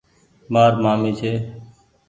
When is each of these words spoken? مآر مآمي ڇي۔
مآر 0.53 0.71
مآمي 0.83 1.11
ڇي۔ 1.19 1.31